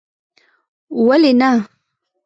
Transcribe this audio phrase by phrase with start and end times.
[1.07, 1.51] ولي نه